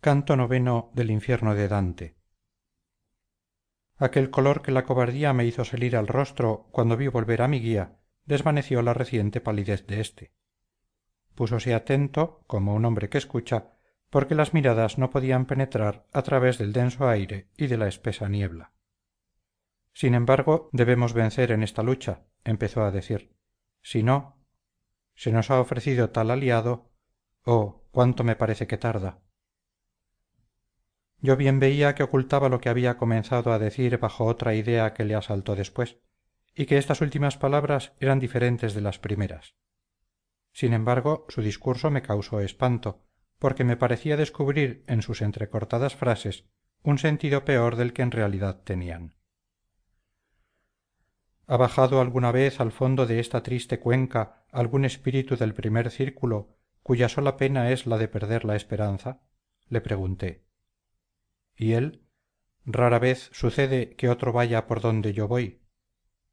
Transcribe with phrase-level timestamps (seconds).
[0.00, 2.16] canto noveno del infierno de dante.
[3.96, 7.60] Aquel color que la cobardía me hizo salir al rostro cuando vi volver a mi
[7.60, 10.32] guía desvaneció la reciente palidez de éste
[11.40, 13.72] púsose atento como un hombre que escucha
[14.10, 18.28] porque las miradas no podían penetrar a través del denso aire y de la espesa
[18.28, 18.74] niebla.
[19.94, 23.34] Sin embargo debemos vencer en esta lucha empezó a decir.
[23.80, 24.36] Si no
[25.14, 26.90] se nos ha ofrecido tal aliado
[27.44, 29.22] oh cuánto me parece que tarda
[31.22, 35.04] yo bien veía que ocultaba lo que había comenzado a decir bajo otra idea que
[35.04, 35.98] le asaltó después
[36.54, 39.54] y que estas últimas palabras eran diferentes de las primeras.
[40.52, 43.04] Sin embargo su discurso me causó espanto
[43.38, 46.46] porque me parecía descubrir en sus entrecortadas frases
[46.82, 49.14] un sentido peor del que en realidad tenían.
[51.46, 56.56] Ha bajado alguna vez al fondo de esta triste cuenca algún espíritu del primer círculo
[56.82, 59.20] cuya sola pena es la de perder la esperanza
[59.68, 60.49] le pregunté
[61.60, 62.00] y él
[62.64, 65.60] rara vez sucede que otro vaya por donde yo voy.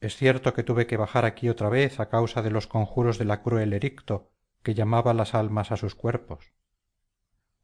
[0.00, 3.24] Es cierto que tuve que bajar aquí otra vez a causa de los conjuros de
[3.24, 4.32] la cruel ericto
[4.64, 6.52] que llamaba las almas a sus cuerpos.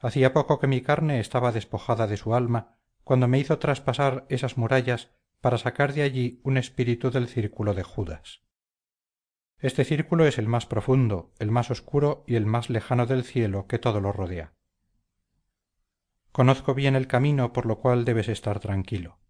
[0.00, 4.58] Hacía poco que mi carne estaba despojada de su alma cuando me hizo traspasar esas
[4.58, 8.42] murallas para sacar de allí un espíritu del círculo de judas.
[9.58, 13.68] Este círculo es el más profundo el más oscuro y el más lejano del cielo
[13.68, 14.54] que todo lo rodea
[16.34, 19.20] conozco bien el camino por lo cual debes estar tranquilo.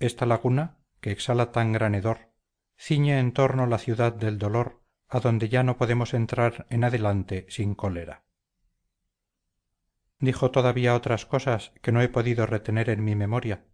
[0.00, 2.32] Esta laguna que exhala tan gran hedor
[2.76, 7.46] ciñe en torno la ciudad del dolor a donde ya no podemos entrar en adelante
[7.50, 8.24] sin cólera.
[10.18, 13.64] Dijo todavía otras cosas que no he podido retener en mi memoria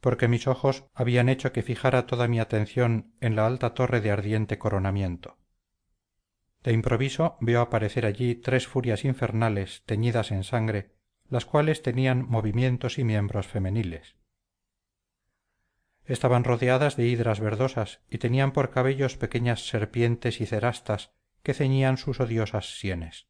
[0.00, 4.12] porque mis ojos habían hecho que fijara toda mi atención en la alta torre de
[4.12, 5.36] ardiente coronamiento.
[6.62, 11.01] De improviso veo aparecer allí tres furias infernales teñidas en sangre
[11.32, 14.16] las cuales tenían movimientos y miembros femeniles.
[16.04, 21.96] Estaban rodeadas de hidras verdosas y tenían por cabellos pequeñas serpientes y cerastas que ceñían
[21.96, 23.28] sus odiosas sienes.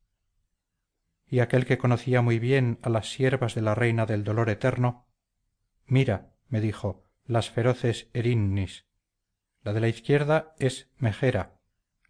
[1.28, 5.06] Y aquel que conocía muy bien a las siervas de la reina del dolor eterno
[5.86, 8.84] mira me dijo las feroces erinnis.
[9.62, 11.60] La de la izquierda es megera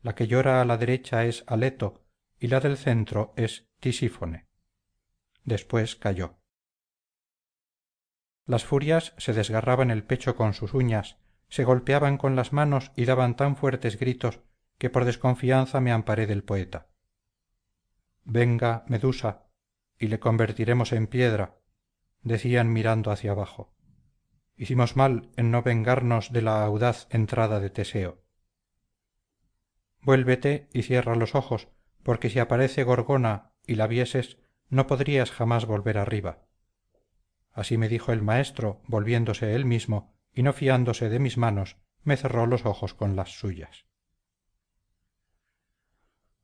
[0.00, 2.02] la que llora a la derecha es aleto
[2.40, 4.51] y la del centro es tisífone
[5.44, 6.38] después calló
[8.44, 13.04] las furias se desgarraban el pecho con sus uñas se golpeaban con las manos y
[13.04, 14.40] daban tan fuertes gritos
[14.78, 16.88] que por desconfianza me amparé del poeta.
[18.24, 19.46] Venga medusa
[19.98, 21.58] y le convertiremos en piedra
[22.22, 23.74] decían mirando hacia abajo.
[24.56, 28.24] Hicimos mal en no vengarnos de la audaz entrada de teseo.
[30.00, 31.68] Vuélvete y cierra los ojos
[32.02, 34.38] porque si aparece gorgona y la vieses
[34.72, 36.46] no podrías jamás volver arriba.
[37.52, 42.16] Así me dijo el maestro volviéndose él mismo y no fiándose de mis manos me
[42.16, 43.84] cerró los ojos con las suyas.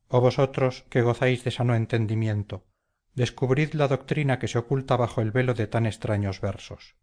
[0.07, 2.67] Oh vosotros que gozáis de sano entendimiento
[3.15, 6.97] descubrid la doctrina que se oculta bajo el velo de tan extraños versos.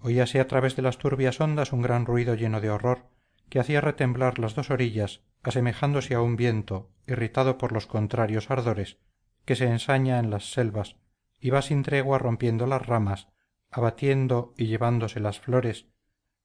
[0.00, 3.10] Oíase a través de las turbias ondas un gran ruido lleno de horror
[3.48, 8.98] que hacía retemblar las dos orillas asemejándose a un viento irritado por los contrarios ardores
[9.48, 10.96] que se ensaña en las selvas
[11.40, 13.28] y va sin tregua rompiendo las ramas
[13.70, 15.86] abatiendo y llevándose las flores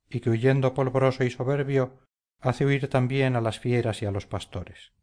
[0.09, 1.99] y que huyendo polvoroso y soberbio
[2.39, 4.93] hace huir también a las fieras y a los pastores.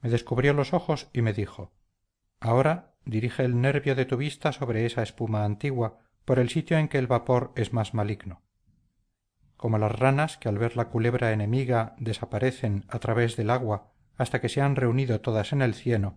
[0.00, 1.74] Me descubrió los ojos y me dijo
[2.40, 6.88] ahora dirige el nervio de tu vista sobre esa espuma antigua por el sitio en
[6.88, 8.40] que el vapor es más maligno.
[9.58, 14.40] Como las ranas que al ver la culebra enemiga desaparecen a través del agua hasta
[14.40, 16.16] que se han reunido todas en el cieno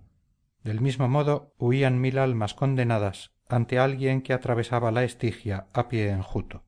[0.65, 6.09] del mismo modo huían mil almas condenadas ante alguien que atravesaba la estigia a pie
[6.09, 6.65] enjuto.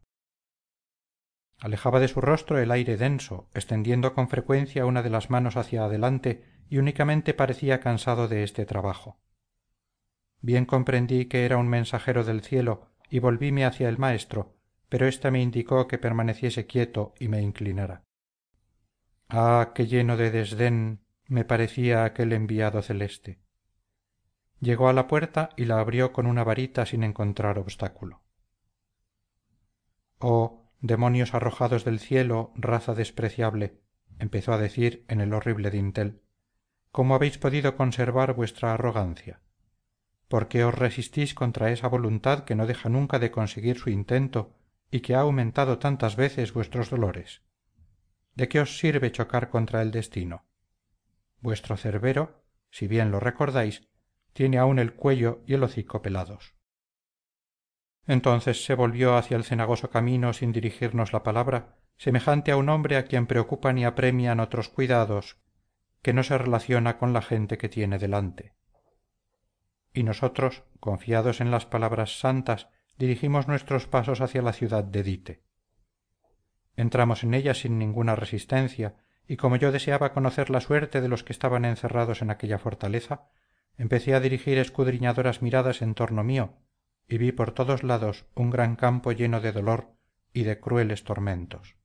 [1.57, 5.83] Alejaba de su rostro el aire denso extendiendo con frecuencia una de las manos hacia
[5.83, 9.19] adelante y únicamente parecía cansado de este trabajo.
[10.41, 14.53] Bien comprendí que era un mensajero del cielo y volvíme hacia el maestro
[14.89, 18.03] pero éste me indicó que permaneciese quieto y me inclinara.
[19.27, 23.41] Ah qué lleno de desdén me parecía aquel enviado celeste
[24.59, 28.21] llegó a la puerta y la abrió con una varita sin encontrar obstáculo.
[30.19, 33.81] Oh demonios arrojados del cielo raza despreciable
[34.19, 36.21] empezó a decir en el horrible dintel
[36.91, 39.41] cómo habéis podido conservar vuestra arrogancia
[40.27, 44.55] por qué os resistís contra esa voluntad que no deja nunca de conseguir su intento
[44.91, 47.41] y que ha aumentado tantas veces vuestros dolores
[48.35, 50.45] de qué os sirve chocar contra el destino
[51.39, 53.87] vuestro cerbero si bien lo recordáis
[54.37, 56.53] tiene aún el cuello y el hocico pelados.
[58.05, 62.97] Entonces se volvió hacia el cenagoso camino sin dirigirnos la palabra semejante a un hombre
[62.97, 65.39] a quien preocupan y apremian otros cuidados
[66.03, 68.53] que no se relaciona con la gente que tiene delante.
[69.91, 75.43] Y nosotros confiados en las palabras santas dirigimos nuestros pasos hacia la ciudad de dite.
[76.75, 78.97] Entramos en ella sin ninguna resistencia
[79.27, 83.31] y como yo deseaba conocer la suerte de los que estaban encerrados en aquella fortaleza
[83.77, 86.55] empecé a dirigir escudriñadoras miradas en torno mío
[87.07, 89.93] y vi por todos lados un gran campo lleno de dolor
[90.33, 91.75] y de crueles tormentos.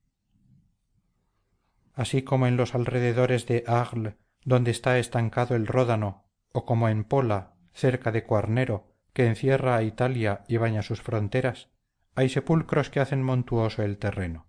[1.93, 7.03] Así como en los alrededores de arles donde está estancado el ródano o como en
[7.03, 11.69] pola cerca de cuarnero que encierra a italia y baña sus fronteras
[12.15, 14.47] hay sepulcros que hacen montuoso el terreno.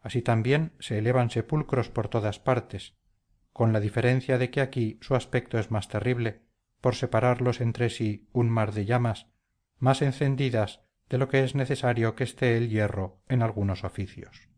[0.00, 2.94] Así también se elevan sepulcros por todas partes
[3.52, 6.45] con la diferencia de que aquí su aspecto es más terrible
[6.86, 9.26] por separarlos entre sí un mar de llamas
[9.80, 14.48] más encendidas de lo que es necesario que esté el hierro en algunos oficios.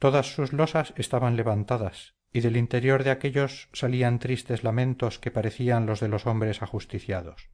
[0.00, 5.86] Todas sus losas estaban levantadas y del interior de aquéllos salían tristes lamentos que parecían
[5.86, 7.48] los de los hombres ajusticiados.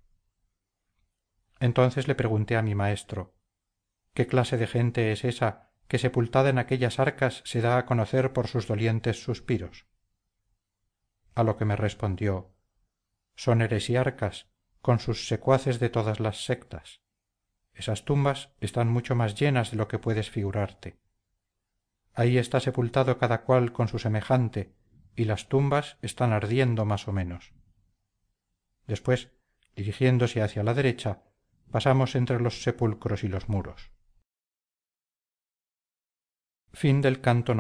[1.60, 3.34] Entonces le pregunté a mi maestro
[4.14, 8.32] qué clase de gente es esa que sepultada en aquellas arcas se da a conocer
[8.32, 9.84] por sus dolientes suspiros
[11.34, 12.54] a lo que me respondió
[13.38, 14.48] son heresiarcas
[14.80, 17.02] con sus secuaces de todas las sectas.
[17.72, 20.98] Esas tumbas están mucho más llenas de lo que puedes figurarte.
[22.14, 24.74] Ahí está sepultado cada cual con su semejante
[25.14, 27.52] y las tumbas están ardiendo más o menos.
[28.88, 29.30] Después
[29.76, 31.22] dirigiéndose hacia la derecha
[31.70, 33.92] pasamos entre los sepulcros y los muros.
[37.20, 37.54] Canto